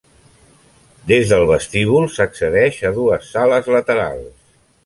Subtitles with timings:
[1.11, 4.37] Des del vestíbul s'accedeix a dues sales laterals.